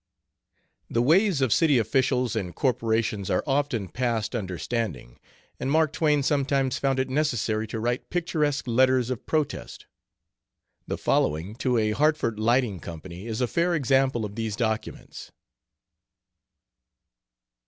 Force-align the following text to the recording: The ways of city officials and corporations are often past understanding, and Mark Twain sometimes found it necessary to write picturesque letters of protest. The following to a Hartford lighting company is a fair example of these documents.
The 0.89 1.03
ways 1.03 1.41
of 1.41 1.53
city 1.53 1.77
officials 1.77 2.35
and 2.35 2.55
corporations 2.55 3.29
are 3.29 3.43
often 3.45 3.87
past 3.87 4.33
understanding, 4.35 5.19
and 5.59 5.69
Mark 5.69 5.93
Twain 5.93 6.23
sometimes 6.23 6.79
found 6.79 6.97
it 6.97 7.07
necessary 7.07 7.67
to 7.67 7.79
write 7.79 8.09
picturesque 8.09 8.65
letters 8.65 9.11
of 9.11 9.27
protest. 9.27 9.85
The 10.87 10.97
following 10.97 11.53
to 11.57 11.77
a 11.77 11.91
Hartford 11.91 12.39
lighting 12.39 12.79
company 12.79 13.27
is 13.27 13.41
a 13.41 13.47
fair 13.47 13.75
example 13.75 14.25
of 14.25 14.33
these 14.33 14.55
documents. 14.55 15.31